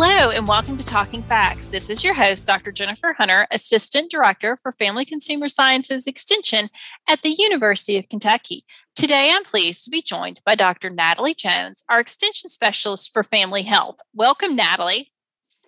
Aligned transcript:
Hello, 0.00 0.30
and 0.30 0.46
welcome 0.46 0.76
to 0.76 0.84
Talking 0.84 1.24
Facts. 1.24 1.70
This 1.70 1.90
is 1.90 2.04
your 2.04 2.14
host, 2.14 2.46
Dr. 2.46 2.70
Jennifer 2.70 3.14
Hunter, 3.14 3.48
Assistant 3.50 4.12
Director 4.12 4.56
for 4.56 4.70
Family 4.70 5.04
Consumer 5.04 5.48
Sciences 5.48 6.06
Extension 6.06 6.70
at 7.08 7.22
the 7.22 7.34
University 7.36 7.98
of 7.98 8.08
Kentucky. 8.08 8.64
Today, 8.94 9.32
I'm 9.34 9.42
pleased 9.42 9.82
to 9.84 9.90
be 9.90 10.00
joined 10.00 10.40
by 10.46 10.54
Dr. 10.54 10.88
Natalie 10.88 11.34
Jones, 11.34 11.82
our 11.88 11.98
Extension 11.98 12.48
Specialist 12.48 13.12
for 13.12 13.24
Family 13.24 13.62
Health. 13.62 13.96
Welcome, 14.14 14.54
Natalie. 14.54 15.10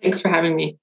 Thanks 0.01 0.21
for 0.21 0.29
having 0.29 0.55
me. 0.55 0.77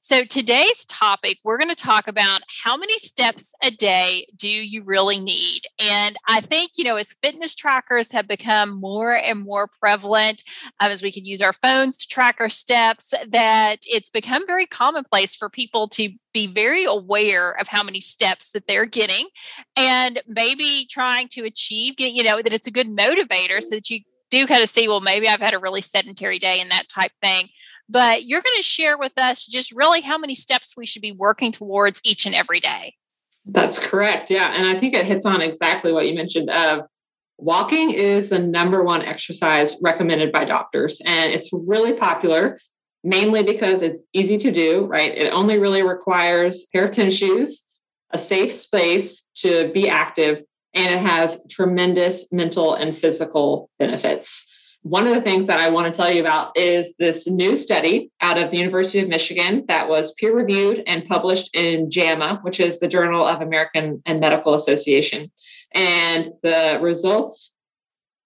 So, 0.00 0.24
today's 0.24 0.84
topic, 0.86 1.38
we're 1.44 1.58
going 1.58 1.70
to 1.70 1.76
talk 1.76 2.08
about 2.08 2.42
how 2.64 2.76
many 2.76 2.98
steps 2.98 3.54
a 3.62 3.70
day 3.70 4.26
do 4.36 4.48
you 4.48 4.82
really 4.82 5.18
need? 5.18 5.62
And 5.78 6.16
I 6.28 6.40
think, 6.40 6.72
you 6.76 6.84
know, 6.84 6.96
as 6.96 7.12
fitness 7.22 7.54
trackers 7.54 8.12
have 8.12 8.28
become 8.28 8.70
more 8.70 9.14
and 9.14 9.40
more 9.40 9.68
prevalent, 9.80 10.42
um, 10.80 10.90
as 10.90 11.02
we 11.02 11.12
can 11.12 11.24
use 11.24 11.42
our 11.42 11.52
phones 11.52 11.96
to 11.98 12.08
track 12.08 12.36
our 12.40 12.50
steps, 12.50 13.14
that 13.28 13.76
it's 13.82 14.10
become 14.10 14.46
very 14.46 14.66
commonplace 14.66 15.34
for 15.34 15.48
people 15.48 15.88
to 15.88 16.10
be 16.32 16.46
very 16.46 16.84
aware 16.84 17.52
of 17.52 17.68
how 17.68 17.82
many 17.82 18.00
steps 18.00 18.50
that 18.50 18.66
they're 18.66 18.86
getting 18.86 19.28
and 19.76 20.22
maybe 20.26 20.86
trying 20.90 21.28
to 21.28 21.44
achieve, 21.44 21.94
you 21.98 22.22
know, 22.22 22.40
that 22.42 22.52
it's 22.52 22.66
a 22.66 22.72
good 22.72 22.88
motivator 22.88 23.62
so 23.62 23.70
that 23.70 23.90
you 23.90 24.00
do 24.30 24.46
kind 24.46 24.62
of 24.62 24.68
see, 24.68 24.88
well, 24.88 25.00
maybe 25.00 25.28
I've 25.28 25.40
had 25.40 25.54
a 25.54 25.58
really 25.58 25.82
sedentary 25.82 26.38
day 26.38 26.58
and 26.58 26.70
that 26.70 26.88
type 26.88 27.12
thing 27.22 27.50
but 27.92 28.24
you're 28.24 28.40
going 28.40 28.56
to 28.56 28.62
share 28.62 28.96
with 28.96 29.12
us 29.18 29.46
just 29.46 29.70
really 29.72 30.00
how 30.00 30.16
many 30.16 30.34
steps 30.34 30.76
we 30.76 30.86
should 30.86 31.02
be 31.02 31.12
working 31.12 31.52
towards 31.52 32.00
each 32.04 32.24
and 32.24 32.34
every 32.34 32.58
day. 32.58 32.94
That's 33.46 33.78
correct. 33.78 34.30
Yeah. 34.30 34.52
And 34.54 34.66
I 34.66 34.80
think 34.80 34.94
it 34.94 35.04
hits 35.04 35.26
on 35.26 35.42
exactly 35.42 35.92
what 35.92 36.06
you 36.06 36.14
mentioned 36.14 36.48
of 36.48 36.82
walking 37.38 37.90
is 37.90 38.28
the 38.28 38.38
number 38.38 38.82
one 38.82 39.02
exercise 39.02 39.76
recommended 39.82 40.32
by 40.32 40.44
doctors. 40.44 41.00
And 41.04 41.32
it's 41.32 41.50
really 41.52 41.92
popular, 41.92 42.58
mainly 43.04 43.42
because 43.42 43.82
it's 43.82 44.00
easy 44.12 44.38
to 44.38 44.50
do, 44.50 44.86
right? 44.86 45.16
It 45.16 45.30
only 45.30 45.58
really 45.58 45.82
requires 45.82 46.66
pair 46.72 46.86
of 46.86 46.92
tennis 46.92 47.14
shoes, 47.14 47.62
a 48.10 48.18
safe 48.18 48.54
space 48.54 49.26
to 49.36 49.70
be 49.72 49.88
active, 49.88 50.42
and 50.74 50.94
it 50.94 51.04
has 51.04 51.40
tremendous 51.50 52.24
mental 52.30 52.74
and 52.74 52.96
physical 52.96 53.68
benefits. 53.78 54.46
One 54.82 55.06
of 55.06 55.14
the 55.14 55.20
things 55.20 55.46
that 55.46 55.60
I 55.60 55.70
want 55.70 55.92
to 55.92 55.96
tell 55.96 56.12
you 56.12 56.20
about 56.20 56.56
is 56.56 56.92
this 56.98 57.28
new 57.28 57.54
study 57.54 58.10
out 58.20 58.36
of 58.36 58.50
the 58.50 58.56
University 58.56 58.98
of 58.98 59.08
Michigan 59.08 59.64
that 59.68 59.88
was 59.88 60.12
peer 60.12 60.34
reviewed 60.34 60.82
and 60.86 61.06
published 61.06 61.54
in 61.54 61.90
JAMA, 61.90 62.40
which 62.42 62.58
is 62.58 62.80
the 62.80 62.88
Journal 62.88 63.24
of 63.24 63.40
American 63.40 64.02
and 64.06 64.18
Medical 64.18 64.54
Association. 64.54 65.30
And 65.72 66.32
the 66.42 66.80
results 66.82 67.52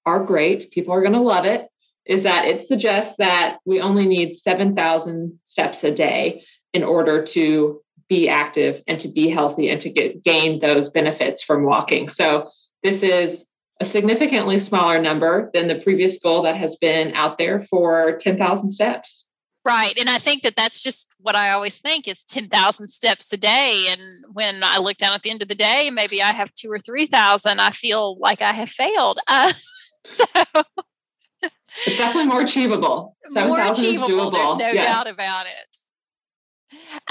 are 0.07 0.25
great. 0.25 0.71
People 0.71 0.95
are 0.95 1.03
going 1.03 1.13
to 1.13 1.21
love 1.21 1.45
it. 1.45 1.69
Is 2.07 2.23
that 2.23 2.47
it 2.47 2.61
suggests 2.61 3.17
that 3.19 3.59
we 3.65 3.81
only 3.81 4.07
need 4.07 4.37
7,000 4.37 5.39
steps 5.47 5.85
a 5.85 5.91
day 5.91 6.45
in 6.73 6.85
order 6.85 7.25
to 7.25 7.83
be 8.09 8.29
active 8.29 8.83
and 8.87 9.01
to 9.01 9.09
be 9.09 9.29
healthy 9.29 9.69
and 9.69 9.81
to 9.81 9.91
get 9.91 10.23
gain 10.23 10.61
those 10.61 10.89
benefits 10.89 11.43
from 11.43 11.65
walking. 11.65 12.09
So 12.09 12.51
this 12.83 13.03
is 13.03 13.46
a 13.81 13.85
significantly 13.85 14.59
smaller 14.59 15.01
number 15.01 15.51
than 15.53 15.69
the 15.69 15.81
previous 15.81 16.19
goal 16.19 16.43
that 16.43 16.57
has 16.57 16.77
been 16.77 17.13
out 17.15 17.39
there 17.39 17.61
for 17.63 18.17
10,000 18.19 18.71
steps. 18.71 19.27
Right. 19.65 19.99
And 19.99 20.09
I 20.09 20.19
think 20.19 20.43
that 20.43 20.55
that's 20.57 20.81
just 20.81 21.15
what 21.19 21.35
I 21.35 21.51
always 21.51 21.79
think 21.79 22.07
it's 22.07 22.23
10,000 22.23 22.89
steps 22.89 23.33
a 23.33 23.37
day. 23.37 23.87
And 23.91 24.01
when 24.33 24.63
I 24.63 24.79
look 24.79 24.97
down 24.97 25.13
at 25.13 25.23
the 25.23 25.31
end 25.31 25.43
of 25.43 25.49
the 25.49 25.57
day, 25.57 25.91
maybe 25.91 26.23
I 26.23 26.33
have 26.33 26.55
two 26.55 26.71
or 26.71 26.79
3,000, 26.79 27.61
I 27.61 27.71
feel 27.71 28.17
like 28.19 28.41
I 28.41 28.53
have 28.53 28.71
failed. 28.71 29.19
Uh, 29.27 29.53
so 30.07 30.25
it's 31.43 31.99
definitely 31.99 32.29
more 32.29 32.43
achievable. 32.43 33.17
7,000 33.29 33.85
is 33.85 34.01
doable. 34.03 34.33
There's 34.33 34.59
no 34.59 34.81
yes. 34.81 34.85
doubt 34.85 35.13
about 35.13 35.47
it. 35.47 35.77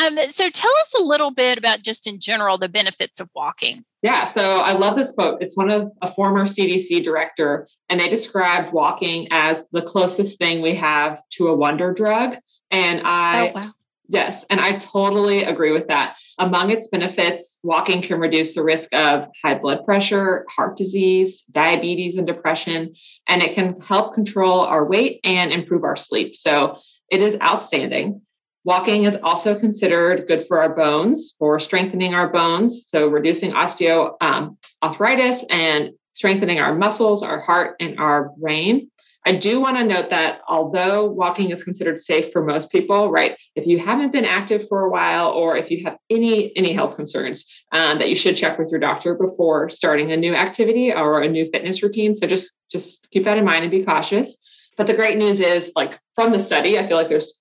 Um, 0.03 0.17
so 0.31 0.49
tell 0.49 0.71
us 0.81 0.93
a 0.99 1.03
little 1.03 1.31
bit 1.31 1.57
about 1.57 1.81
just 1.81 2.07
in 2.07 2.19
general 2.19 2.57
the 2.57 2.69
benefits 2.69 3.19
of 3.19 3.29
walking. 3.35 3.85
Yeah, 4.01 4.25
so 4.25 4.59
I 4.59 4.73
love 4.73 4.95
this 4.95 5.11
quote. 5.11 5.41
It's 5.41 5.57
one 5.57 5.71
of 5.71 5.91
a 6.01 6.13
former 6.13 6.45
CDC 6.45 7.03
director, 7.03 7.67
and 7.89 7.99
they 7.99 8.07
described 8.07 8.71
walking 8.71 9.27
as 9.31 9.63
the 9.71 9.81
closest 9.81 10.37
thing 10.37 10.61
we 10.61 10.75
have 10.75 11.21
to 11.31 11.47
a 11.47 11.55
wonder 11.55 11.93
drug. 11.93 12.35
And 12.69 13.01
I, 13.03 13.49
oh, 13.49 13.51
wow. 13.55 13.71
yes, 14.07 14.45
and 14.49 14.59
I 14.59 14.77
totally 14.77 15.43
agree 15.43 15.71
with 15.71 15.87
that. 15.87 16.17
Among 16.37 16.69
its 16.69 16.87
benefits, 16.87 17.59
walking 17.63 18.01
can 18.01 18.19
reduce 18.19 18.53
the 18.53 18.63
risk 18.63 18.93
of 18.93 19.27
high 19.43 19.55
blood 19.55 19.85
pressure, 19.85 20.45
heart 20.55 20.75
disease, 20.75 21.43
diabetes, 21.49 22.17
and 22.17 22.27
depression, 22.27 22.93
and 23.27 23.41
it 23.41 23.55
can 23.55 23.79
help 23.81 24.13
control 24.13 24.59
our 24.59 24.85
weight 24.85 25.19
and 25.23 25.51
improve 25.51 25.83
our 25.83 25.95
sleep. 25.95 26.35
So 26.35 26.77
it 27.09 27.21
is 27.21 27.37
outstanding. 27.41 28.21
Walking 28.65 29.05
is 29.05 29.15
also 29.21 29.57
considered 29.57 30.27
good 30.27 30.47
for 30.47 30.59
our 30.59 30.75
bones, 30.75 31.35
for 31.37 31.59
strengthening 31.59 32.15
our 32.15 32.27
bones, 32.27 32.87
so 32.87 33.07
reducing 33.07 33.51
osteoarthritis 33.51 34.17
um, 34.21 35.47
and 35.51 35.91
strengthening 36.13 36.59
our 36.59 36.73
muscles, 36.73 37.21
our 37.21 37.39
heart, 37.39 37.75
and 37.79 37.99
our 37.99 38.31
brain. 38.41 38.89
I 39.23 39.33
do 39.33 39.59
want 39.59 39.77
to 39.77 39.83
note 39.83 40.09
that 40.09 40.41
although 40.47 41.05
walking 41.05 41.51
is 41.51 41.63
considered 41.63 41.99
safe 41.99 42.31
for 42.31 42.43
most 42.43 42.71
people, 42.71 43.11
right? 43.11 43.37
If 43.55 43.67
you 43.67 43.77
haven't 43.77 44.11
been 44.11 44.25
active 44.25 44.67
for 44.67 44.81
a 44.81 44.89
while, 44.89 45.29
or 45.29 45.55
if 45.57 45.69
you 45.69 45.83
have 45.85 45.97
any 46.09 46.55
any 46.57 46.73
health 46.73 46.95
concerns, 46.95 47.45
um, 47.71 47.99
that 47.99 48.09
you 48.09 48.15
should 48.15 48.35
check 48.35 48.57
with 48.57 48.71
your 48.71 48.79
doctor 48.79 49.13
before 49.13 49.69
starting 49.69 50.11
a 50.11 50.17
new 50.17 50.33
activity 50.33 50.91
or 50.91 51.21
a 51.21 51.29
new 51.29 51.47
fitness 51.51 51.83
routine. 51.83 52.15
So 52.15 52.25
just 52.25 52.49
just 52.71 53.07
keep 53.11 53.25
that 53.25 53.37
in 53.37 53.45
mind 53.45 53.63
and 53.63 53.71
be 53.71 53.83
cautious. 53.83 54.35
But 54.75 54.87
the 54.87 54.95
great 54.95 55.17
news 55.17 55.39
is, 55.39 55.71
like 55.75 55.99
from 56.15 56.31
the 56.31 56.39
study, 56.39 56.79
I 56.79 56.87
feel 56.87 56.97
like 56.97 57.09
there's 57.09 57.39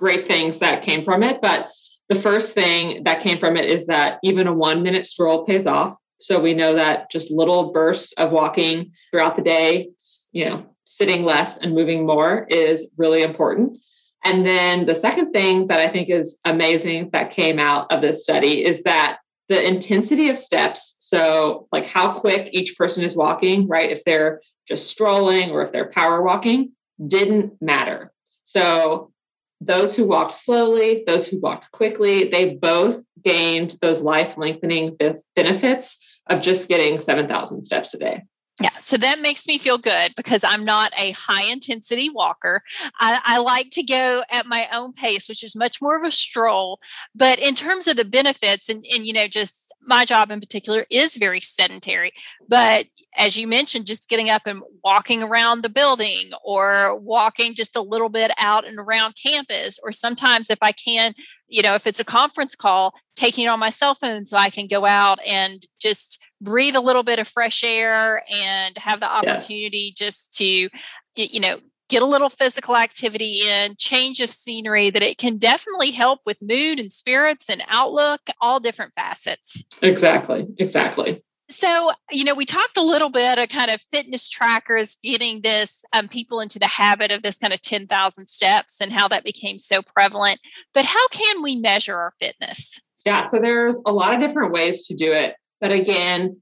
great 0.00 0.26
things 0.26 0.58
that 0.58 0.82
came 0.82 1.04
from 1.04 1.22
it. 1.22 1.40
But 1.40 1.68
the 2.08 2.20
first 2.20 2.54
thing 2.54 3.04
that 3.04 3.22
came 3.22 3.38
from 3.38 3.56
it 3.56 3.70
is 3.70 3.86
that 3.86 4.18
even 4.24 4.48
a 4.48 4.52
one 4.52 4.82
minute 4.82 5.06
stroll 5.06 5.44
pays 5.44 5.66
off. 5.66 5.96
So 6.20 6.40
we 6.40 6.54
know 6.54 6.74
that 6.74 7.10
just 7.10 7.30
little 7.30 7.72
bursts 7.72 8.12
of 8.14 8.32
walking 8.32 8.92
throughout 9.10 9.36
the 9.36 9.42
day, 9.42 9.90
you 10.32 10.46
know, 10.46 10.66
sitting 10.84 11.22
less 11.22 11.56
and 11.58 11.74
moving 11.74 12.04
more 12.04 12.46
is 12.50 12.88
really 12.96 13.22
important. 13.22 13.78
And 14.24 14.44
then 14.44 14.86
the 14.86 14.94
second 14.94 15.32
thing 15.32 15.68
that 15.68 15.78
I 15.78 15.88
think 15.88 16.10
is 16.10 16.38
amazing 16.44 17.10
that 17.12 17.30
came 17.30 17.58
out 17.58 17.86
of 17.92 18.02
this 18.02 18.22
study 18.22 18.64
is 18.64 18.82
that 18.82 19.18
the 19.48 19.66
intensity 19.66 20.28
of 20.28 20.38
steps, 20.38 20.96
so 20.98 21.68
like 21.72 21.84
how 21.84 22.18
quick 22.18 22.48
each 22.52 22.76
person 22.76 23.02
is 23.02 23.16
walking, 23.16 23.66
right? 23.66 23.90
If 23.90 24.02
they're 24.04 24.40
just 24.68 24.88
strolling 24.88 25.50
or 25.50 25.62
if 25.62 25.72
they're 25.72 25.90
power 25.90 26.22
walking, 26.22 26.72
didn't 27.06 27.60
matter. 27.62 28.12
So 28.44 29.12
those 29.60 29.94
who 29.94 30.06
walked 30.06 30.34
slowly, 30.34 31.04
those 31.06 31.26
who 31.26 31.38
walked 31.38 31.70
quickly, 31.70 32.28
they 32.28 32.54
both 32.54 33.02
gained 33.22 33.76
those 33.82 34.00
life 34.00 34.36
lengthening 34.36 34.96
benefits 35.36 35.98
of 36.28 36.40
just 36.40 36.68
getting 36.68 37.00
7,000 37.00 37.64
steps 37.64 37.92
a 37.94 37.98
day. 37.98 38.22
Yeah, 38.60 38.78
so 38.80 38.98
that 38.98 39.20
makes 39.20 39.46
me 39.46 39.56
feel 39.56 39.78
good 39.78 40.14
because 40.16 40.44
I'm 40.44 40.66
not 40.66 40.92
a 40.98 41.12
high 41.12 41.50
intensity 41.50 42.10
walker. 42.10 42.62
I, 43.00 43.18
I, 43.24 43.38
like 43.38 43.70
to 43.70 43.82
go 43.82 44.22
at 44.30 44.44
my 44.44 44.68
own 44.70 44.92
pace, 44.92 45.30
which 45.30 45.42
is 45.42 45.56
much 45.56 45.80
more 45.80 45.96
of 45.96 46.04
a 46.04 46.12
stroll. 46.12 46.78
But 47.14 47.38
in 47.38 47.54
terms 47.54 47.88
of 47.88 47.96
the 47.96 48.04
benefits, 48.04 48.68
and, 48.68 48.84
and 48.94 49.06
you 49.06 49.14
know, 49.14 49.28
just 49.28 49.72
my 49.86 50.04
job 50.04 50.30
in 50.30 50.40
particular 50.40 50.84
is 50.90 51.16
very 51.16 51.40
sedentary. 51.40 52.12
But 52.48 52.86
as 53.16 53.34
you 53.34 53.46
mentioned, 53.46 53.86
just 53.86 54.10
getting 54.10 54.28
up 54.28 54.42
and 54.44 54.62
walking 54.84 55.22
around 55.22 55.62
the 55.62 55.70
building 55.70 56.30
or 56.44 56.98
walking 56.98 57.54
just 57.54 57.76
a 57.76 57.82
little 57.82 58.10
bit 58.10 58.30
out 58.36 58.66
and 58.66 58.78
around 58.78 59.14
campus, 59.20 59.78
or 59.82 59.90
sometimes 59.90 60.50
if 60.50 60.58
I 60.60 60.72
can, 60.72 61.14
you 61.50 61.62
know, 61.62 61.74
if 61.74 61.86
it's 61.86 62.00
a 62.00 62.04
conference 62.04 62.54
call, 62.54 62.94
taking 63.16 63.44
it 63.44 63.48
on 63.48 63.58
my 63.58 63.70
cell 63.70 63.94
phone 63.94 64.24
so 64.24 64.36
I 64.36 64.48
can 64.48 64.66
go 64.66 64.86
out 64.86 65.18
and 65.26 65.66
just 65.78 66.22
breathe 66.40 66.76
a 66.76 66.80
little 66.80 67.02
bit 67.02 67.18
of 67.18 67.28
fresh 67.28 67.62
air 67.62 68.22
and 68.32 68.78
have 68.78 69.00
the 69.00 69.10
opportunity 69.10 69.92
yes. 69.94 70.08
just 70.08 70.32
to 70.38 70.68
you 71.16 71.40
know 71.40 71.58
get 71.90 72.02
a 72.02 72.06
little 72.06 72.28
physical 72.28 72.76
activity 72.76 73.42
in 73.46 73.74
change 73.76 74.20
of 74.20 74.30
scenery 74.30 74.90
that 74.90 75.02
it 75.02 75.18
can 75.18 75.36
definitely 75.36 75.90
help 75.90 76.20
with 76.24 76.38
mood 76.40 76.78
and 76.78 76.92
spirits 76.92 77.50
and 77.50 77.62
outlook 77.68 78.20
all 78.40 78.60
different 78.60 78.94
facets 78.94 79.64
exactly 79.82 80.46
exactly 80.58 81.22
so 81.50 81.92
you 82.10 82.24
know 82.24 82.34
we 82.34 82.46
talked 82.46 82.76
a 82.76 82.82
little 82.82 83.10
bit 83.10 83.38
of 83.38 83.48
kind 83.48 83.70
of 83.70 83.80
fitness 83.80 84.28
trackers 84.28 84.96
getting 85.02 85.42
this 85.42 85.84
um, 85.92 86.08
people 86.08 86.40
into 86.40 86.58
the 86.58 86.66
habit 86.66 87.10
of 87.10 87.22
this 87.22 87.38
kind 87.38 87.52
of 87.52 87.60
10000 87.60 88.28
steps 88.28 88.80
and 88.80 88.92
how 88.92 89.08
that 89.08 89.24
became 89.24 89.58
so 89.58 89.82
prevalent 89.82 90.40
but 90.72 90.84
how 90.84 91.08
can 91.08 91.42
we 91.42 91.56
measure 91.56 91.96
our 91.96 92.12
fitness 92.18 92.80
yeah 93.04 93.22
so 93.22 93.38
there's 93.38 93.80
a 93.86 93.92
lot 93.92 94.14
of 94.14 94.20
different 94.20 94.52
ways 94.52 94.86
to 94.86 94.94
do 94.94 95.12
it 95.12 95.34
But 95.60 95.72
again, 95.72 96.40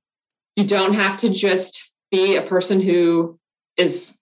you 0.56 0.64
don't 0.64 0.94
have 0.94 1.18
to 1.18 1.30
just 1.30 1.80
be 2.10 2.36
a 2.36 2.42
person 2.42 2.80
who 2.80 3.38
is 3.76 4.12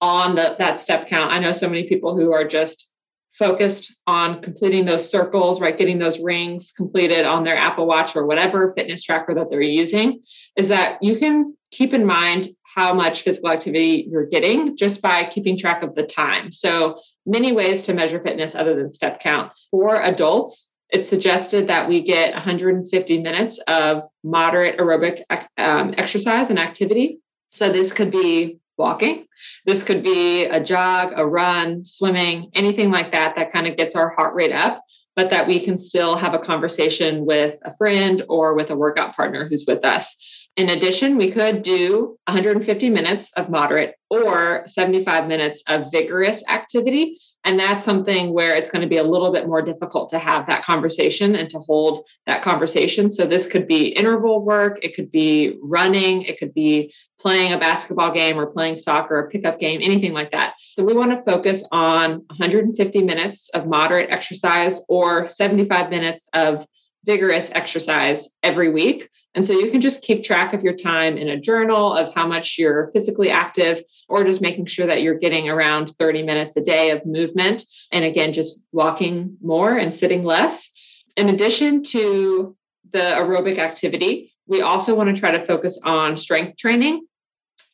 on 0.00 0.34
the, 0.34 0.56
that 0.58 0.80
step 0.80 1.06
count. 1.06 1.32
I 1.32 1.38
know 1.38 1.52
so 1.52 1.68
many 1.68 1.88
people 1.88 2.16
who 2.16 2.32
are 2.32 2.46
just 2.46 2.88
focused 3.38 3.94
on 4.06 4.40
completing 4.42 4.84
those 4.84 5.08
circles, 5.08 5.60
right? 5.60 5.76
Getting 5.76 5.98
those 5.98 6.18
rings 6.18 6.72
completed 6.76 7.24
on 7.24 7.44
their 7.44 7.56
Apple 7.56 7.86
Watch 7.86 8.16
or 8.16 8.26
whatever 8.26 8.72
fitness 8.74 9.02
tracker 9.02 9.34
that 9.34 9.50
they're 9.50 9.60
using, 9.60 10.22
is 10.56 10.68
that 10.68 11.02
you 11.02 11.18
can 11.18 11.54
keep 11.70 11.92
in 11.92 12.06
mind 12.06 12.48
how 12.76 12.92
much 12.92 13.22
physical 13.22 13.50
activity 13.50 14.06
you're 14.10 14.26
getting 14.26 14.76
just 14.76 15.00
by 15.00 15.24
keeping 15.24 15.58
track 15.58 15.82
of 15.82 15.94
the 15.94 16.02
time. 16.02 16.52
So, 16.52 17.00
many 17.24 17.52
ways 17.52 17.82
to 17.84 17.94
measure 17.94 18.20
fitness 18.20 18.54
other 18.54 18.76
than 18.76 18.92
step 18.92 19.20
count. 19.20 19.50
For 19.70 20.00
adults, 20.02 20.72
it's 20.90 21.08
suggested 21.08 21.68
that 21.68 21.88
we 21.88 22.02
get 22.02 22.34
150 22.34 23.22
minutes 23.22 23.58
of 23.66 24.02
moderate 24.22 24.78
aerobic 24.78 25.22
um, 25.58 25.94
exercise 25.96 26.50
and 26.50 26.58
activity. 26.58 27.18
So, 27.50 27.72
this 27.72 27.92
could 27.92 28.10
be 28.10 28.60
walking. 28.78 29.26
This 29.64 29.82
could 29.82 30.02
be 30.02 30.44
a 30.44 30.62
jog, 30.62 31.12
a 31.16 31.26
run, 31.26 31.84
swimming, 31.84 32.50
anything 32.54 32.90
like 32.90 33.12
that, 33.12 33.34
that 33.36 33.52
kind 33.52 33.66
of 33.66 33.76
gets 33.76 33.94
our 33.94 34.10
heart 34.10 34.34
rate 34.34 34.52
up, 34.52 34.82
but 35.14 35.30
that 35.30 35.48
we 35.48 35.64
can 35.64 35.78
still 35.78 36.16
have 36.16 36.34
a 36.34 36.38
conversation 36.38 37.24
with 37.24 37.56
a 37.64 37.76
friend 37.76 38.22
or 38.28 38.54
with 38.54 38.70
a 38.70 38.76
workout 38.76 39.16
partner 39.16 39.48
who's 39.48 39.64
with 39.66 39.84
us. 39.84 40.14
In 40.56 40.70
addition, 40.70 41.18
we 41.18 41.30
could 41.30 41.60
do 41.60 42.16
150 42.26 42.88
minutes 42.88 43.30
of 43.36 43.50
moderate 43.50 43.94
or 44.08 44.64
75 44.66 45.26
minutes 45.26 45.62
of 45.68 45.86
vigorous 45.92 46.42
activity. 46.48 47.18
And 47.46 47.60
that's 47.60 47.84
something 47.84 48.34
where 48.34 48.56
it's 48.56 48.70
going 48.70 48.82
to 48.82 48.88
be 48.88 48.96
a 48.96 49.04
little 49.04 49.32
bit 49.32 49.46
more 49.46 49.62
difficult 49.62 50.10
to 50.10 50.18
have 50.18 50.48
that 50.48 50.64
conversation 50.64 51.36
and 51.36 51.48
to 51.50 51.60
hold 51.60 52.04
that 52.26 52.42
conversation. 52.42 53.08
So, 53.08 53.24
this 53.24 53.46
could 53.46 53.68
be 53.68 53.86
interval 53.86 54.44
work, 54.44 54.80
it 54.82 54.96
could 54.96 55.12
be 55.12 55.56
running, 55.62 56.22
it 56.22 56.40
could 56.40 56.52
be 56.52 56.92
playing 57.20 57.52
a 57.52 57.58
basketball 57.58 58.12
game 58.12 58.36
or 58.36 58.46
playing 58.46 58.78
soccer, 58.78 59.20
a 59.20 59.30
pickup 59.30 59.60
game, 59.60 59.80
anything 59.80 60.12
like 60.12 60.32
that. 60.32 60.54
So, 60.76 60.84
we 60.84 60.92
want 60.92 61.12
to 61.12 61.22
focus 61.22 61.62
on 61.70 62.24
150 62.26 63.02
minutes 63.04 63.48
of 63.54 63.68
moderate 63.68 64.10
exercise 64.10 64.80
or 64.88 65.28
75 65.28 65.88
minutes 65.88 66.28
of 66.34 66.66
vigorous 67.06 67.48
exercise 67.52 68.28
every 68.42 68.70
week. 68.70 69.08
And 69.34 69.46
so 69.46 69.52
you 69.52 69.70
can 69.70 69.80
just 69.80 70.02
keep 70.02 70.24
track 70.24 70.54
of 70.54 70.62
your 70.62 70.76
time 70.76 71.16
in 71.16 71.28
a 71.28 71.40
journal 71.40 71.92
of 71.92 72.14
how 72.14 72.26
much 72.26 72.56
you're 72.58 72.90
physically 72.92 73.30
active, 73.30 73.82
or 74.08 74.24
just 74.24 74.40
making 74.40 74.66
sure 74.66 74.86
that 74.86 75.02
you're 75.02 75.18
getting 75.18 75.48
around 75.48 75.94
30 75.98 76.22
minutes 76.22 76.56
a 76.56 76.60
day 76.60 76.90
of 76.90 77.04
movement. 77.04 77.64
And 77.92 78.04
again, 78.04 78.32
just 78.32 78.60
walking 78.72 79.36
more 79.42 79.76
and 79.76 79.94
sitting 79.94 80.24
less. 80.24 80.70
In 81.16 81.28
addition 81.28 81.82
to 81.84 82.56
the 82.92 82.98
aerobic 82.98 83.58
activity, 83.58 84.32
we 84.46 84.62
also 84.62 84.94
want 84.94 85.14
to 85.14 85.20
try 85.20 85.32
to 85.32 85.44
focus 85.44 85.78
on 85.82 86.16
strength 86.16 86.56
training 86.56 87.06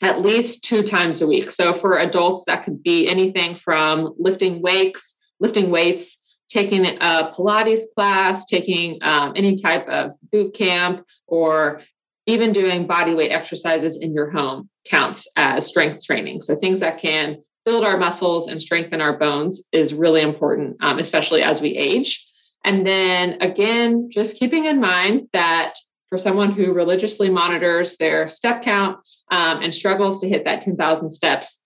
at 0.00 0.20
least 0.20 0.64
two 0.64 0.82
times 0.82 1.22
a 1.22 1.26
week. 1.26 1.52
So 1.52 1.78
for 1.78 1.98
adults, 1.98 2.44
that 2.46 2.64
could 2.64 2.82
be 2.82 3.08
anything 3.08 3.54
from 3.54 4.14
lifting 4.18 4.60
weights, 4.60 5.16
lifting 5.38 5.70
weights 5.70 6.18
taking 6.52 6.84
a 6.86 7.32
Pilates 7.34 7.82
class, 7.94 8.44
taking 8.44 8.98
um, 9.02 9.32
any 9.34 9.56
type 9.56 9.88
of 9.88 10.12
boot 10.30 10.54
camp, 10.54 11.04
or 11.26 11.80
even 12.26 12.52
doing 12.52 12.86
body 12.86 13.14
weight 13.14 13.30
exercises 13.30 13.96
in 13.96 14.12
your 14.12 14.30
home 14.30 14.68
counts 14.86 15.26
as 15.36 15.66
strength 15.66 16.04
training. 16.04 16.42
So 16.42 16.54
things 16.54 16.80
that 16.80 16.98
can 16.98 17.42
build 17.64 17.84
our 17.84 17.96
muscles 17.96 18.48
and 18.48 18.60
strengthen 18.60 19.00
our 19.00 19.16
bones 19.18 19.62
is 19.72 19.94
really 19.94 20.20
important, 20.20 20.76
um, 20.80 20.98
especially 20.98 21.42
as 21.42 21.60
we 21.60 21.76
age. 21.76 22.26
And 22.64 22.86
then 22.86 23.40
again, 23.40 24.10
just 24.10 24.36
keeping 24.36 24.66
in 24.66 24.80
mind 24.80 25.28
that 25.32 25.74
for 26.08 26.18
someone 26.18 26.52
who 26.52 26.74
religiously 26.74 27.30
monitors 27.30 27.96
their 27.96 28.28
step 28.28 28.62
count 28.62 28.98
um, 29.30 29.62
and 29.62 29.72
struggles 29.72 30.20
to 30.20 30.28
hit 30.28 30.44
that 30.44 30.62
10,000 30.62 31.10
steps, 31.10 31.60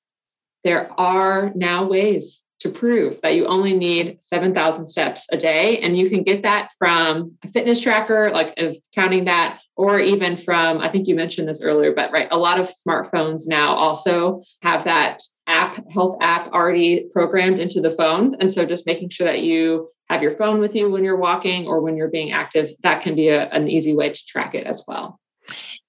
there 0.65 0.91
are 0.99 1.53
now 1.55 1.85
ways 1.85 2.41
to 2.61 2.71
prove 2.71 3.19
that 3.23 3.35
you 3.35 3.47
only 3.47 3.75
need 3.75 4.19
7,000 4.23 4.87
steps 4.87 5.27
a 5.31 5.37
day. 5.37 5.79
And 5.79 5.97
you 5.97 6.09
can 6.09 6.23
get 6.23 6.43
that 6.43 6.71
from 6.79 7.33
a 7.45 7.49
fitness 7.49 7.81
tracker, 7.81 8.31
like 8.33 8.55
of 8.57 8.77
counting 8.95 9.27
that, 9.27 9.61
or 9.77 10.01
even 10.01 10.39
from, 10.39 10.79
I 10.79 10.91
think 10.91 11.07
you 11.07 11.15
mentioned 11.15 11.49
this 11.49 11.61
earlier, 11.61 11.93
but 11.95 12.13
right, 12.13 12.29
a 12.31 12.39
lot 12.39 12.59
of 12.59 12.71
smartphones 12.71 13.43
now 13.47 13.75
also 13.75 14.43
have 14.63 14.85
that 14.85 15.23
app, 15.47 15.85
health 15.91 16.17
app 16.23 16.53
already 16.53 17.09
programmed 17.13 17.61
into 17.61 17.81
the 17.81 17.95
phone. 17.95 18.37
And 18.41 18.53
so 18.53 18.65
just 18.65 18.87
making 18.87 19.11
sure 19.11 19.27
that 19.27 19.43
you 19.43 19.91
have 20.09 20.23
your 20.23 20.37
phone 20.37 20.61
with 20.61 20.75
you 20.75 20.91
when 20.91 21.05
you're 21.05 21.17
walking 21.17 21.67
or 21.67 21.81
when 21.81 21.97
you're 21.97 22.09
being 22.09 22.33
active, 22.33 22.71
that 22.83 23.03
can 23.03 23.15
be 23.15 23.29
a, 23.29 23.49
an 23.51 23.69
easy 23.69 23.95
way 23.95 24.11
to 24.11 24.27
track 24.27 24.55
it 24.55 24.67
as 24.67 24.83
well. 24.89 25.21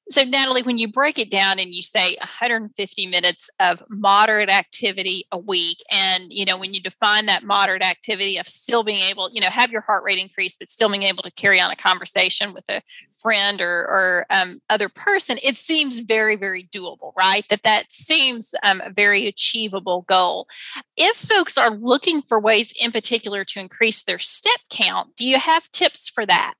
So, 0.09 0.23
Natalie, 0.23 0.61
when 0.61 0.77
you 0.77 0.87
break 0.87 1.19
it 1.19 1.29
down 1.29 1.59
and 1.59 1.73
you 1.73 1.81
say 1.81 2.15
150 2.19 3.07
minutes 3.07 3.49
of 3.59 3.83
moderate 3.89 4.49
activity 4.49 5.25
a 5.33 5.37
week, 5.37 5.79
and 5.91 6.31
you 6.31 6.45
know, 6.45 6.57
when 6.57 6.73
you 6.73 6.79
define 6.79 7.25
that 7.25 7.43
moderate 7.43 7.81
activity 7.81 8.37
of 8.37 8.47
still 8.47 8.83
being 8.83 9.01
able, 9.01 9.29
you 9.31 9.41
know, 9.41 9.49
have 9.49 9.71
your 9.71 9.81
heart 9.81 10.03
rate 10.05 10.17
increase, 10.17 10.55
but 10.57 10.69
still 10.69 10.89
being 10.89 11.03
able 11.03 11.23
to 11.23 11.31
carry 11.31 11.59
on 11.59 11.71
a 11.71 11.75
conversation 11.75 12.53
with 12.53 12.63
a 12.69 12.81
friend 13.17 13.61
or, 13.61 13.81
or 13.81 14.25
um, 14.29 14.61
other 14.69 14.87
person, 14.87 15.37
it 15.43 15.57
seems 15.57 15.99
very, 15.99 16.37
very 16.37 16.63
doable, 16.63 17.11
right? 17.17 17.43
That 17.49 17.63
that 17.63 17.91
seems 17.91 18.55
um, 18.63 18.81
a 18.85 18.89
very 18.89 19.27
achievable 19.27 20.03
goal. 20.07 20.47
If 20.95 21.17
folks 21.17 21.57
are 21.57 21.71
looking 21.71 22.21
for 22.21 22.39
ways 22.39 22.73
in 22.79 22.91
particular 22.93 23.43
to 23.43 23.59
increase 23.59 24.03
their 24.03 24.19
step 24.19 24.59
count, 24.69 25.15
do 25.17 25.25
you 25.25 25.37
have 25.37 25.69
tips 25.71 26.07
for 26.07 26.25
that? 26.25 26.55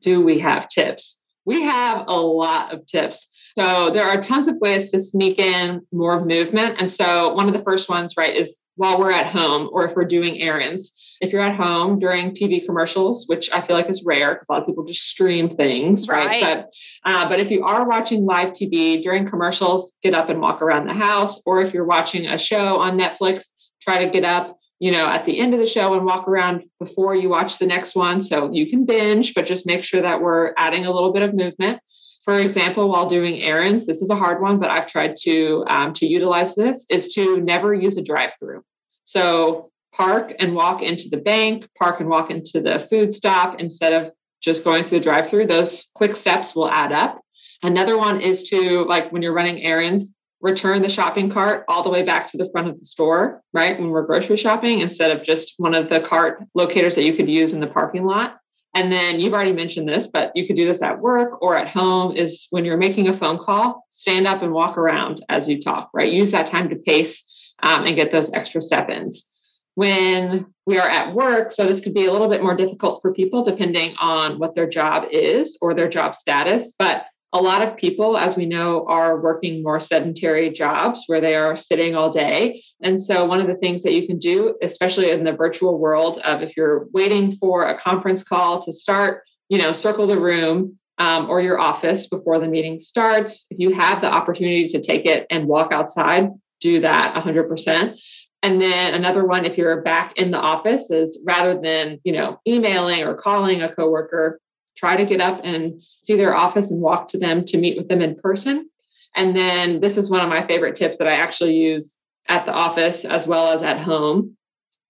Do 0.00 0.20
we 0.20 0.38
have 0.40 0.68
tips? 0.68 1.18
We 1.44 1.62
have 1.62 2.04
a 2.06 2.20
lot 2.20 2.72
of 2.72 2.86
tips. 2.86 3.28
So 3.58 3.90
there 3.92 4.06
are 4.06 4.22
tons 4.22 4.48
of 4.48 4.56
ways 4.58 4.90
to 4.92 5.00
sneak 5.00 5.38
in 5.38 5.86
more 5.92 6.24
movement. 6.24 6.76
And 6.78 6.90
so 6.90 7.34
one 7.34 7.48
of 7.48 7.54
the 7.54 7.62
first 7.62 7.88
ones, 7.88 8.14
right, 8.16 8.34
is 8.34 8.62
while 8.76 8.98
we're 8.98 9.12
at 9.12 9.26
home 9.26 9.68
or 9.72 9.86
if 9.86 9.94
we're 9.94 10.04
doing 10.04 10.40
errands. 10.40 10.94
If 11.20 11.32
you're 11.32 11.42
at 11.42 11.56
home 11.56 11.98
during 11.98 12.32
TV 12.32 12.64
commercials, 12.64 13.28
which 13.28 13.50
I 13.52 13.64
feel 13.66 13.76
like 13.76 13.90
is 13.90 14.02
rare 14.04 14.34
because 14.34 14.46
a 14.48 14.52
lot 14.52 14.62
of 14.62 14.66
people 14.66 14.84
just 14.84 15.02
stream 15.02 15.56
things, 15.56 16.08
right? 16.08 16.26
right? 16.26 16.40
But 16.40 16.70
uh, 17.04 17.28
but 17.28 17.38
if 17.38 17.50
you 17.50 17.64
are 17.64 17.88
watching 17.88 18.24
live 18.24 18.54
TV 18.54 19.02
during 19.02 19.28
commercials, 19.28 19.92
get 20.02 20.14
up 20.14 20.30
and 20.30 20.40
walk 20.40 20.62
around 20.62 20.86
the 20.86 20.94
house. 20.94 21.40
Or 21.46 21.62
if 21.62 21.72
you're 21.72 21.84
watching 21.84 22.26
a 22.26 22.38
show 22.38 22.78
on 22.78 22.98
Netflix, 22.98 23.44
try 23.82 24.04
to 24.04 24.10
get 24.10 24.24
up 24.24 24.58
you 24.82 24.90
know, 24.90 25.06
at 25.06 25.24
the 25.24 25.38
end 25.38 25.54
of 25.54 25.60
the 25.60 25.66
show 25.66 25.94
and 25.94 26.04
walk 26.04 26.26
around 26.26 26.64
before 26.80 27.14
you 27.14 27.28
watch 27.28 27.58
the 27.58 27.66
next 27.66 27.94
one. 27.94 28.20
So 28.20 28.50
you 28.52 28.68
can 28.68 28.84
binge, 28.84 29.32
but 29.32 29.46
just 29.46 29.64
make 29.64 29.84
sure 29.84 30.02
that 30.02 30.20
we're 30.20 30.54
adding 30.56 30.86
a 30.86 30.90
little 30.90 31.12
bit 31.12 31.22
of 31.22 31.34
movement. 31.34 31.78
For 32.24 32.40
example, 32.40 32.88
while 32.88 33.08
doing 33.08 33.40
errands, 33.42 33.86
this 33.86 34.02
is 34.02 34.10
a 34.10 34.16
hard 34.16 34.42
one, 34.42 34.58
but 34.58 34.70
I've 34.70 34.88
tried 34.88 35.16
to 35.18 35.64
um, 35.68 35.94
to 35.94 36.06
utilize 36.06 36.56
this 36.56 36.84
is 36.90 37.14
to 37.14 37.40
never 37.40 37.72
use 37.72 37.96
a 37.96 38.02
drive-through. 38.02 38.64
So 39.04 39.70
park 39.94 40.34
and 40.40 40.52
walk 40.52 40.82
into 40.82 41.08
the 41.08 41.16
bank, 41.16 41.68
park 41.78 42.00
and 42.00 42.08
walk 42.08 42.32
into 42.32 42.60
the 42.60 42.84
food 42.90 43.14
stop 43.14 43.60
instead 43.60 43.92
of 43.92 44.10
just 44.40 44.64
going 44.64 44.84
through 44.84 44.98
the 44.98 45.04
drive-through. 45.04 45.46
Those 45.46 45.86
quick 45.94 46.16
steps 46.16 46.56
will 46.56 46.68
add 46.68 46.90
up. 46.90 47.20
Another 47.62 47.96
one 47.96 48.20
is 48.20 48.42
to 48.50 48.84
like 48.86 49.12
when 49.12 49.22
you're 49.22 49.32
running 49.32 49.62
errands, 49.62 50.10
return 50.42 50.82
the 50.82 50.88
shopping 50.88 51.30
cart 51.30 51.64
all 51.68 51.84
the 51.84 51.90
way 51.90 52.02
back 52.02 52.28
to 52.28 52.36
the 52.36 52.50
front 52.50 52.68
of 52.68 52.78
the 52.78 52.84
store, 52.84 53.42
right? 53.52 53.78
When 53.78 53.90
we're 53.90 54.04
grocery 54.04 54.36
shopping, 54.36 54.80
instead 54.80 55.12
of 55.12 55.24
just 55.24 55.54
one 55.56 55.74
of 55.74 55.88
the 55.88 56.00
cart 56.00 56.42
locators 56.54 56.96
that 56.96 57.04
you 57.04 57.14
could 57.14 57.28
use 57.28 57.52
in 57.52 57.60
the 57.60 57.68
parking 57.68 58.04
lot. 58.04 58.38
And 58.74 58.90
then 58.90 59.20
you've 59.20 59.34
already 59.34 59.52
mentioned 59.52 59.88
this, 59.88 60.06
but 60.06 60.32
you 60.34 60.46
could 60.46 60.56
do 60.56 60.66
this 60.66 60.82
at 60.82 60.98
work 60.98 61.40
or 61.42 61.56
at 61.56 61.68
home 61.68 62.16
is 62.16 62.46
when 62.50 62.64
you're 62.64 62.78
making 62.78 63.08
a 63.08 63.16
phone 63.16 63.38
call, 63.38 63.86
stand 63.92 64.26
up 64.26 64.42
and 64.42 64.52
walk 64.52 64.78
around 64.78 65.24
as 65.28 65.46
you 65.46 65.62
talk, 65.62 65.90
right? 65.94 66.10
Use 66.10 66.30
that 66.32 66.46
time 66.46 66.68
to 66.70 66.76
pace 66.76 67.22
um, 67.62 67.84
and 67.84 67.96
get 67.96 68.10
those 68.10 68.32
extra 68.32 68.60
step 68.60 68.88
ins. 68.88 69.28
When 69.74 70.46
we 70.66 70.78
are 70.78 70.88
at 70.88 71.14
work, 71.14 71.52
so 71.52 71.66
this 71.66 71.80
could 71.80 71.94
be 71.94 72.06
a 72.06 72.12
little 72.12 72.28
bit 72.28 72.42
more 72.42 72.56
difficult 72.56 73.00
for 73.00 73.14
people 73.14 73.44
depending 73.44 73.94
on 74.00 74.38
what 74.38 74.54
their 74.54 74.68
job 74.68 75.04
is 75.10 75.56
or 75.60 75.74
their 75.74 75.88
job 75.88 76.16
status, 76.16 76.74
but 76.78 77.04
a 77.34 77.40
lot 77.40 77.66
of 77.66 77.76
people, 77.76 78.18
as 78.18 78.36
we 78.36 78.44
know, 78.44 78.84
are 78.86 79.20
working 79.20 79.62
more 79.62 79.80
sedentary 79.80 80.50
jobs 80.50 81.04
where 81.06 81.20
they 81.20 81.34
are 81.34 81.56
sitting 81.56 81.94
all 81.94 82.12
day. 82.12 82.62
And 82.82 83.00
so, 83.00 83.24
one 83.24 83.40
of 83.40 83.46
the 83.46 83.54
things 83.54 83.82
that 83.82 83.94
you 83.94 84.06
can 84.06 84.18
do, 84.18 84.56
especially 84.62 85.10
in 85.10 85.24
the 85.24 85.32
virtual 85.32 85.78
world, 85.78 86.18
of 86.18 86.42
if 86.42 86.56
you're 86.56 86.88
waiting 86.92 87.36
for 87.36 87.66
a 87.66 87.80
conference 87.80 88.22
call 88.22 88.62
to 88.62 88.72
start, 88.72 89.22
you 89.48 89.58
know, 89.58 89.72
circle 89.72 90.06
the 90.06 90.18
room 90.18 90.78
um, 90.98 91.30
or 91.30 91.40
your 91.40 91.58
office 91.58 92.06
before 92.06 92.38
the 92.38 92.48
meeting 92.48 92.80
starts. 92.80 93.46
If 93.50 93.58
you 93.58 93.74
have 93.74 94.02
the 94.02 94.08
opportunity 94.08 94.68
to 94.68 94.82
take 94.82 95.06
it 95.06 95.26
and 95.30 95.48
walk 95.48 95.72
outside, 95.72 96.28
do 96.60 96.80
that 96.80 97.14
100%. 97.14 97.98
And 98.42 98.60
then 98.60 98.94
another 98.94 99.24
one, 99.24 99.44
if 99.44 99.56
you're 99.56 99.82
back 99.82 100.16
in 100.16 100.32
the 100.32 100.38
office, 100.38 100.90
is 100.90 101.20
rather 101.24 101.58
than 101.60 102.00
you 102.04 102.12
know 102.12 102.40
emailing 102.46 103.04
or 103.04 103.14
calling 103.14 103.62
a 103.62 103.74
coworker, 103.74 104.40
try 104.76 104.96
to 104.96 105.06
get 105.06 105.20
up 105.20 105.40
and 105.44 105.82
see 106.02 106.16
their 106.16 106.34
office 106.34 106.70
and 106.70 106.80
walk 106.80 107.08
to 107.08 107.18
them 107.18 107.44
to 107.46 107.58
meet 107.58 107.76
with 107.76 107.88
them 107.88 108.02
in 108.02 108.16
person. 108.16 108.68
And 109.14 109.36
then 109.36 109.80
this 109.80 109.96
is 109.96 110.10
one 110.10 110.22
of 110.22 110.28
my 110.28 110.46
favorite 110.46 110.76
tips 110.76 110.98
that 110.98 111.08
I 111.08 111.12
actually 111.12 111.54
use 111.54 111.98
at 112.28 112.46
the 112.46 112.52
office 112.52 113.04
as 113.04 113.26
well 113.26 113.52
as 113.52 113.62
at 113.62 113.80
home 113.80 114.36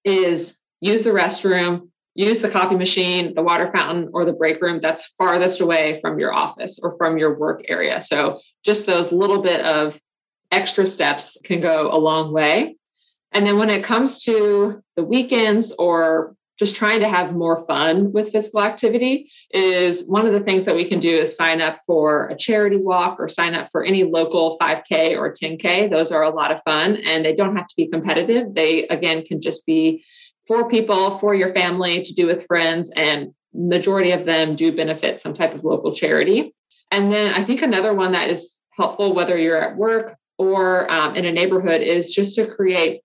is 0.05 0.55
use 0.81 1.03
the 1.03 1.11
restroom 1.11 1.89
use 2.15 2.41
the 2.41 2.51
coffee 2.51 2.77
machine, 2.77 3.35
the 3.35 3.43
water 3.43 3.71
fountain, 3.73 4.11
or 4.12 4.25
the 4.25 4.33
break 4.33 4.61
room 4.61 4.81
that's 4.83 5.12
farthest 5.17 5.61
away 5.61 5.99
from 6.01 6.19
your 6.19 6.33
office 6.33 6.79
or 6.83 6.97
from 6.99 7.17
your 7.17 7.39
work 7.39 7.62
area. 7.69 8.03
So 8.03 8.41
just 8.65 8.87
those 8.87 9.12
little 9.12 9.43
bit 9.43 9.65
of 9.65 9.99
extra 10.51 10.87
steps 10.87 11.39
can 11.45 11.61
go 11.61 11.91
a 11.91 11.97
long 11.97 12.33
way. 12.33 12.77
And 13.33 13.47
then 13.47 13.57
when 13.57 13.71
it 13.71 13.85
comes 13.85 14.23
to 14.25 14.83
the 14.97 15.05
weekends 15.05 15.73
or 15.73 16.37
just 16.59 16.76
trying 16.76 17.00
to 17.00 17.09
have 17.09 17.32
more 17.32 17.64
fun 17.66 18.12
with 18.12 18.30
physical 18.30 18.62
activity 18.62 19.30
is 19.52 20.04
one 20.04 20.26
of 20.26 20.32
the 20.32 20.40
things 20.40 20.64
that 20.66 20.75
we 20.75 20.88
can 20.88 21.00
do 21.00 21.09
is 21.09 21.35
sign 21.35 21.61
up 21.61 21.80
for 21.87 22.28
a 22.28 22.37
charity 22.37 22.76
walk 22.76 23.18
or 23.18 23.28
sign 23.28 23.54
up 23.54 23.68
for 23.73 23.82
any 23.82 24.04
local 24.04 24.59
5k 24.61 25.16
or 25.16 25.32
10k 25.32 25.90
those 25.90 26.12
are 26.12 26.23
a 26.23 26.30
lot 26.30 26.52
of 26.52 26.61
fun 26.64 26.97
and 27.04 27.25
they 27.25 27.35
don't 27.35 27.56
have 27.56 27.66
to 27.68 27.75
be 27.76 27.88
competitive. 27.88 28.54
They 28.54 28.87
again 28.88 29.25
can 29.25 29.40
just 29.40 29.64
be 29.66 30.04
for 30.47 30.68
people 30.68 31.18
for 31.18 31.35
your 31.35 31.54
family 31.54 32.02
to 32.02 32.14
do 32.14 32.26
with 32.26 32.47
friends 32.47 32.90
and 32.94 33.32
majority 33.54 34.12
of 34.12 34.25
them 34.25 34.56
do 34.56 34.75
benefit 34.75 35.21
some 35.21 35.35
type 35.35 35.54
of 35.54 35.64
local 35.64 35.94
charity. 35.94 36.54
And 36.90 37.12
then 37.12 37.32
i 37.35 37.44
think 37.44 37.62
another 37.62 37.94
one 37.94 38.12
that 38.12 38.28
is 38.28 38.61
helpful 38.76 39.14
whether 39.14 39.38
you're 39.38 39.62
at 39.62 39.76
work 39.76 40.16
or 40.38 40.90
um, 40.90 41.14
in 41.14 41.25
a 41.25 41.32
neighborhood 41.32 41.82
is 41.82 42.12
just 42.12 42.35
to 42.35 42.47
create 42.47 43.00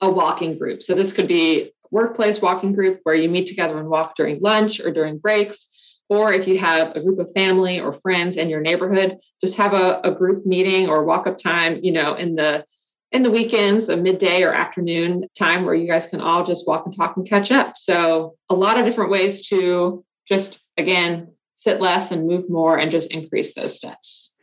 a 0.00 0.10
walking 0.10 0.58
group. 0.58 0.82
So 0.82 0.94
this 0.94 1.12
could 1.12 1.28
be 1.28 1.72
workplace 1.90 2.40
walking 2.40 2.72
group 2.72 3.00
where 3.02 3.14
you 3.14 3.28
meet 3.28 3.48
together 3.48 3.78
and 3.78 3.88
walk 3.88 4.16
during 4.16 4.40
lunch 4.40 4.80
or 4.80 4.92
during 4.92 5.18
breaks. 5.18 5.68
Or 6.08 6.32
if 6.32 6.46
you 6.46 6.58
have 6.58 6.94
a 6.94 7.00
group 7.00 7.18
of 7.18 7.32
family 7.34 7.80
or 7.80 7.98
friends 8.00 8.36
in 8.36 8.48
your 8.48 8.60
neighborhood, 8.60 9.18
just 9.40 9.56
have 9.56 9.72
a, 9.72 10.00
a 10.04 10.12
group 10.12 10.46
meeting 10.46 10.88
or 10.88 11.04
walk 11.04 11.26
up 11.26 11.38
time, 11.38 11.80
you 11.82 11.92
know, 11.92 12.14
in 12.14 12.36
the 12.36 12.64
in 13.12 13.22
the 13.22 13.30
weekends, 13.30 13.88
a 13.88 13.96
midday 13.96 14.42
or 14.42 14.52
afternoon 14.52 15.24
time 15.38 15.64
where 15.64 15.74
you 15.74 15.86
guys 15.86 16.06
can 16.06 16.20
all 16.20 16.44
just 16.44 16.66
walk 16.66 16.86
and 16.86 16.96
talk 16.96 17.16
and 17.16 17.28
catch 17.28 17.50
up. 17.50 17.74
So 17.76 18.36
a 18.50 18.54
lot 18.54 18.78
of 18.78 18.84
different 18.84 19.10
ways 19.10 19.48
to 19.48 20.04
just 20.28 20.60
again 20.76 21.32
sit 21.56 21.80
less 21.80 22.10
and 22.10 22.26
move 22.26 22.48
more 22.48 22.78
and 22.78 22.90
just 22.90 23.10
increase 23.10 23.54
those 23.54 23.74
steps. 23.74 24.34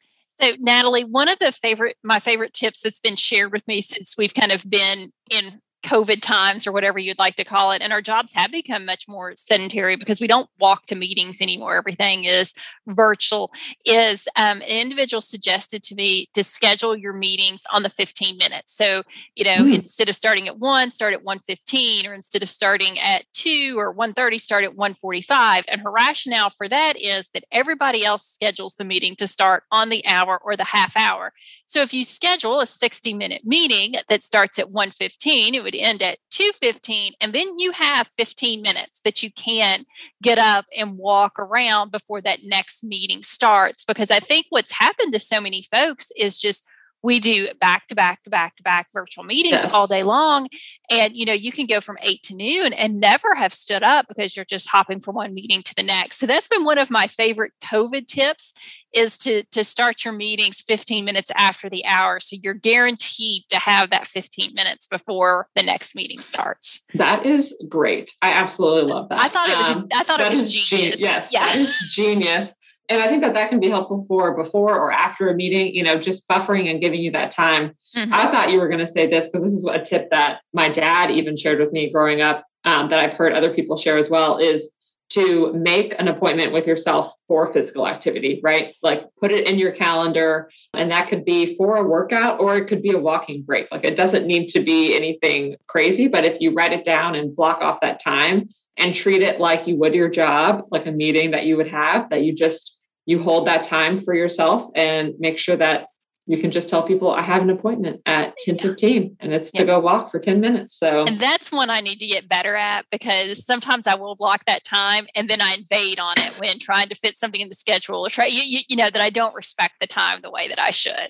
So, 0.42 0.54
Natalie, 0.60 1.04
one 1.04 1.30
of 1.30 1.40
the 1.40 1.52
favorite, 1.52 1.96
my 2.04 2.20
favorite 2.20 2.54
tips 2.54 2.82
that's 2.82 3.00
been 3.00 3.16
shared 3.16 3.52
with 3.52 3.68
me 3.68 3.82
since 3.82 4.16
we've 4.18 4.34
kind 4.34 4.52
of 4.52 4.68
been 4.70 5.12
in 5.30 5.62
COVID 5.84 6.22
times 6.22 6.66
or 6.66 6.72
whatever 6.72 7.00
you'd 7.00 7.20
like 7.20 7.36
to 7.36 7.44
call 7.44 7.72
it. 7.72 7.82
And 7.82 7.94
our 7.94 8.02
jobs 8.02 8.34
have 8.34 8.52
become 8.52 8.86
much 8.86 9.08
more 9.08 9.34
sedentary 9.36 9.96
because 9.96 10.20
we 10.20 10.28
don't 10.28 10.50
walk 10.60 10.86
to 10.88 10.96
meetings 10.96 11.42
anymore. 11.42 11.76
Everything 11.76 12.24
is 12.26 12.54
virtual. 12.88 13.52
Is 13.86 14.28
um, 14.36 14.62
an 14.62 14.82
individual 14.82 15.22
suggested 15.22 15.84
to 15.84 15.96
me 15.96 16.30
to 16.34 16.44
schedule 16.44 16.96
your 16.96 17.14
meetings 17.14 17.64
on 17.72 17.84
the 17.84 17.90
15 17.90 18.38
minutes. 18.38 18.76
So, 18.76 19.04
you 19.36 19.44
know, 19.44 19.58
mm. 19.64 19.76
instead 19.76 20.10
of 20.10 20.16
starting 20.16 20.48
at 20.48 20.60
one, 20.60 20.92
start 20.92 21.14
at 21.14 21.24
115, 21.24 22.08
or 22.08 22.14
instead 22.14 22.44
of 22.44 22.50
starting 22.50 22.98
at 23.00 23.26
two 23.44 23.76
or 23.78 23.92
130, 23.92 24.38
start 24.38 24.64
at 24.64 24.76
145. 24.76 25.66
And 25.68 25.82
her 25.82 25.92
rationale 25.92 26.50
for 26.50 26.70
that 26.70 26.94
is 27.02 27.28
that 27.34 27.44
everybody 27.52 28.06
else 28.06 28.26
schedules 28.26 28.76
the 28.76 28.86
meeting 28.86 29.18
to 29.18 29.28
start 29.28 29.64
on 29.70 29.90
the 29.90 30.06
hour 30.06 30.40
or 30.42 30.56
the 30.56 30.64
half 30.64 30.96
hour. 30.96 31.34
So 31.66 31.82
if 31.82 31.94
you 31.94 32.06
schedule 32.06 32.62
a 32.62 32.66
60 32.66 33.14
minute 33.14 33.42
meeting 33.44 33.96
that 34.08 34.24
starts 34.24 34.58
at 34.58 34.72
115, 34.72 35.56
it 35.56 35.64
would 35.64 35.74
would 35.74 35.82
end 35.82 36.02
at 36.02 36.20
2.15 36.32 37.12
and 37.22 37.34
then 37.34 37.60
you 37.60 37.72
have 37.72 38.08
15 38.08 38.62
minutes 38.62 39.02
that 39.02 39.24
you 39.24 39.32
can 39.32 39.86
get 40.22 40.38
up 40.38 40.66
and 40.76 40.98
walk 40.98 41.38
around 41.40 41.92
before 41.92 42.22
that 42.22 42.40
next 42.44 42.84
meeting 42.84 43.24
starts 43.24 43.86
because 43.86 44.12
i 44.12 44.20
think 44.20 44.46
what's 44.50 44.72
happened 44.72 45.14
to 45.14 45.20
so 45.20 45.40
many 45.42 45.64
folks 45.64 46.12
is 46.18 46.38
just 46.38 46.68
we 47.04 47.20
do 47.20 47.50
back 47.60 47.88
to 47.88 47.96
back 47.96 48.24
to 48.24 48.30
back 48.30 48.56
to 48.56 48.64
back 48.64 48.88
virtual 48.94 49.24
meetings 49.24 49.52
yes. 49.52 49.72
all 49.74 49.86
day 49.86 50.04
long 50.04 50.48
and 50.90 51.16
you 51.16 51.26
know 51.26 51.34
you 51.34 51.52
can 51.52 51.66
go 51.66 51.82
from 51.82 51.98
8 52.02 52.24
to 52.24 52.36
noon 52.36 52.74
and 52.74 53.00
never 53.00 53.36
have 53.36 53.54
stood 53.54 53.84
up 53.84 54.08
because 54.08 54.36
you're 54.36 54.46
just 54.46 54.70
hopping 54.70 55.02
from 55.02 55.16
one 55.16 55.34
meeting 55.34 55.62
to 55.64 55.76
the 55.76 55.84
next. 55.84 56.18
So 56.18 56.26
that's 56.26 56.48
been 56.48 56.64
one 56.64 56.78
of 56.78 56.90
my 56.90 57.08
favorite 57.08 57.52
covid 57.62 58.08
tips 58.08 58.54
is 58.94 59.18
to 59.20 59.44
to 59.52 59.64
start 59.64 60.06
your 60.06 60.14
meetings 60.14 60.62
15 60.62 61.04
minutes 61.04 61.32
after 61.36 61.70
the 61.70 61.84
hour 61.86 62.20
so 62.20 62.38
you're 62.42 62.54
guaranteed 62.54 63.44
to 63.50 63.60
have 63.60 63.90
that 63.90 64.08
15 64.08 64.54
minutes 64.54 64.88
before 64.88 65.48
the 65.56 65.64
next 65.64 65.96
meeting 65.96 66.22
starts. 66.22 66.82
That 66.94 67.26
is 67.26 67.54
great. 67.68 68.14
I 68.22 68.32
absolutely 68.32 68.92
love 68.92 69.10
that. 69.10 69.22
I 69.22 69.28
thought 69.28 69.50
it 69.50 69.58
was 69.58 69.76
um, 69.76 69.88
i 69.94 70.04
thought 70.04 70.22
it 70.22 70.30
was 70.30 70.54
genius. 70.54 71.00
yes 71.00 71.30
yeah. 71.32 71.46
that 71.46 71.56
is 71.58 71.76
genius 71.94 72.56
and 72.94 73.02
I 73.02 73.08
think 73.08 73.22
that 73.22 73.34
that 73.34 73.50
can 73.50 73.60
be 73.60 73.70
helpful 73.70 74.06
for 74.08 74.36
before 74.36 74.78
or 74.78 74.92
after 74.92 75.30
a 75.30 75.34
meeting, 75.34 75.74
you 75.74 75.84
know, 75.84 76.00
just 76.00 76.28
buffering 76.28 76.70
and 76.70 76.80
giving 76.80 77.02
you 77.02 77.12
that 77.12 77.32
time. 77.32 77.76
Mm-hmm. 77.96 78.14
I 78.14 78.32
thought 78.32 78.52
you 78.52 78.60
were 78.60 78.68
going 78.68 78.86
to 78.86 78.92
say 78.92 79.10
this 79.10 79.26
because 79.26 79.44
this 79.44 79.54
is 79.54 79.66
a 79.66 79.84
tip 79.84 80.10
that 80.12 80.42
my 80.54 80.70
dad 80.70 81.12
even 81.12 81.36
shared 81.36 81.60
with 81.60 81.72
me 81.72 81.92
growing 81.92 82.22
up 82.22 82.46
um, 82.66 82.90
that 82.90 83.00
I've 83.00 83.14
heard 83.14 83.34
other 83.34 83.54
people 83.54 83.78
share 83.78 83.98
as 83.98 84.10
well 84.10 84.38
is 84.38 84.70
to 85.10 85.54
make 85.54 85.94
an 86.00 86.08
appointment 86.08 86.54
with 86.54 86.66
yourself 86.66 87.14
for 87.28 87.52
physical 87.52 87.88
activity, 87.88 88.40
right? 88.44 88.76
Like 88.82 89.04
put 89.20 89.32
it 89.32 89.48
in 89.48 89.60
your 89.60 89.72
calendar. 89.72 90.50
And 90.74 90.90
that 90.92 91.08
could 91.08 91.26
be 91.26 91.56
for 91.56 91.78
a 91.78 91.84
workout 91.84 92.40
or 92.40 92.58
it 92.58 92.68
could 92.68 92.82
be 92.82 92.92
a 92.92 93.00
walking 93.00 93.44
break. 93.44 93.68
Like 93.72 93.84
it 93.84 93.96
doesn't 93.96 94.26
need 94.26 94.48
to 94.50 94.64
be 94.64 94.96
anything 94.96 95.58
crazy, 95.68 96.08
but 96.08 96.26
if 96.26 96.40
you 96.42 96.54
write 96.54 96.74
it 96.74 96.86
down 96.86 97.16
and 97.16 97.36
block 97.36 97.62
off 97.62 97.82
that 97.82 98.04
time, 98.04 98.50
and 98.78 98.96
treat 98.96 99.22
it 99.22 99.40
like 99.40 99.68
you 99.68 99.76
would 99.76 99.94
your 99.94 100.10
job, 100.10 100.66
like 100.72 100.86
a 100.86 100.92
meeting 100.92 101.32
that 101.32 101.46
you 101.46 101.58
would 101.58 101.68
have, 101.68 102.10
that 102.10 102.24
you 102.24 102.34
just 102.34 102.78
you 103.06 103.22
hold 103.22 103.48
that 103.48 103.64
time 103.64 104.04
for 104.04 104.14
yourself 104.14 104.72
and 104.76 105.14
make 105.20 105.38
sure 105.38 105.58
that 105.58 105.88
you 106.26 106.40
can 106.40 106.52
just 106.52 106.70
tell 106.70 106.84
people 106.84 107.12
I 107.12 107.22
have 107.22 107.42
an 107.42 107.50
appointment 107.50 108.02
at 108.06 108.34
10 108.46 108.58
15 108.58 109.18
and 109.20 109.34
it's 109.34 109.52
to 109.52 109.66
go 109.66 109.80
walk 109.80 110.10
for 110.10 110.20
10 110.20 110.40
minutes. 110.40 110.78
So 110.80 111.04
and 111.06 111.20
that's 111.20 111.52
one 111.52 111.70
I 111.70 111.82
need 111.82 112.00
to 112.00 112.08
get 112.08 112.30
better 112.30 112.56
at 112.56 112.86
because 112.92 113.46
sometimes 113.46 113.88
I 113.88 113.96
will 113.96 114.16
block 114.16 114.46
that 114.46 114.64
time 114.64 115.08
and 115.16 115.30
then 115.30 115.42
I 115.42 115.56
invade 115.56 116.00
on 116.00 116.18
it 116.18 116.40
when 116.40 116.60
trying 116.60 116.88
to 116.90 116.96
fit 116.96 117.18
something 117.18 117.42
in 117.42 117.50
the 117.50 117.56
schedule 117.56 118.06
or 118.06 118.10
try 118.10 118.28
you, 118.28 118.42
you, 118.42 118.60
you 118.70 118.76
know 118.78 118.90
that 118.90 119.02
I 119.02 119.10
don't 119.10 119.36
respect 119.36 119.76
the 119.82 119.88
time 119.88 120.22
the 120.22 120.32
way 120.32 120.48
that 120.48 120.60
I 120.60 120.72
should. 120.72 121.10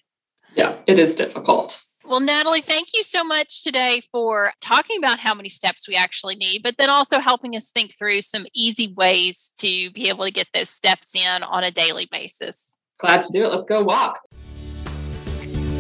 Yeah, 0.55 0.75
it 0.87 0.97
is 0.97 1.15
difficult. 1.15 1.79
Well, 2.05 2.19
Natalie, 2.19 2.59
thank 2.59 2.89
you 2.93 3.01
so 3.01 3.23
much 3.23 3.63
today 3.63 4.01
for 4.11 4.51
talking 4.59 4.97
about 4.97 5.19
how 5.19 5.33
many 5.33 5.47
steps 5.47 5.87
we 5.87 5.95
actually 5.95 6.35
need, 6.35 6.61
but 6.61 6.75
then 6.77 6.89
also 6.89 7.19
helping 7.19 7.55
us 7.55 7.71
think 7.71 7.93
through 7.93 8.21
some 8.21 8.45
easy 8.53 8.93
ways 8.97 9.51
to 9.59 9.89
be 9.91 10.09
able 10.09 10.25
to 10.25 10.31
get 10.31 10.47
those 10.53 10.69
steps 10.69 11.15
in 11.15 11.43
on 11.43 11.63
a 11.63 11.71
daily 11.71 12.07
basis. 12.11 12.77
Glad 12.99 13.21
to 13.21 13.31
do 13.31 13.45
it. 13.45 13.47
Let's 13.47 13.65
go 13.65 13.83
walk. 13.83 14.19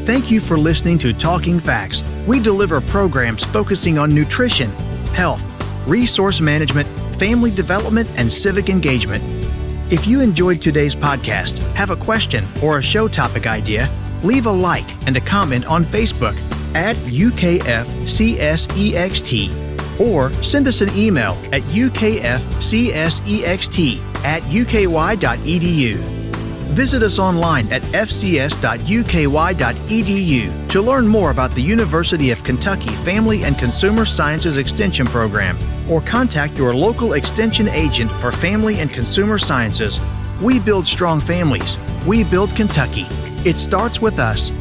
Thank 0.05 0.31
you 0.31 0.39
for 0.39 0.57
listening 0.57 0.97
to 0.99 1.13
Talking 1.13 1.59
Facts. 1.59 2.03
We 2.25 2.39
deliver 2.39 2.79
programs 2.79 3.43
focusing 3.43 3.97
on 3.97 4.15
nutrition, 4.15 4.69
health, 5.13 5.43
resource 5.87 6.39
management, 6.39 6.87
family 7.19 7.51
development, 7.51 8.09
and 8.15 8.31
civic 8.31 8.69
engagement. 8.69 9.23
If 9.91 10.07
you 10.07 10.21
enjoyed 10.21 10.61
today's 10.61 10.95
podcast, 10.95 11.59
have 11.73 11.89
a 11.89 11.97
question, 11.97 12.45
or 12.61 12.79
a 12.79 12.81
show 12.81 13.09
topic 13.09 13.45
idea, 13.45 13.89
leave 14.23 14.45
a 14.45 14.51
like 14.51 14.89
and 15.07 15.15
a 15.17 15.21
comment 15.21 15.65
on 15.65 15.85
Facebook 15.85 16.35
at 16.75 16.95
UKFCSEXT 16.95 17.59
or 19.99 20.33
send 20.43 20.67
us 20.67 20.81
an 20.81 20.89
email 20.97 21.33
at 21.51 21.61
ukfcsext 21.63 22.41
at 24.23 24.41
uky.edu. 24.43 25.97
Visit 26.73 27.03
us 27.03 27.19
online 27.19 27.71
at 27.71 27.83
fcs.uky.edu 27.83 28.59
to 30.69 30.81
learn 30.81 31.07
more 31.07 31.29
about 31.29 31.51
the 31.51 31.61
University 31.61 32.31
of 32.31 32.43
Kentucky 32.43 32.89
Family 33.05 33.43
and 33.43 33.55
Consumer 33.59 34.05
Sciences 34.05 34.57
Extension 34.57 35.05
Program 35.05 35.55
or 35.87 36.01
contact 36.01 36.57
your 36.57 36.73
local 36.73 37.13
extension 37.13 37.67
agent 37.67 38.09
for 38.13 38.31
Family 38.31 38.79
and 38.79 38.89
Consumer 38.91 39.37
Sciences. 39.37 39.99
We 40.41 40.57
build 40.59 40.87
strong 40.87 41.19
families. 41.19 41.77
We 42.07 42.23
build 42.23 42.55
Kentucky. 42.55 43.05
It 43.45 43.57
starts 43.57 44.01
with 44.01 44.19
us 44.19 44.51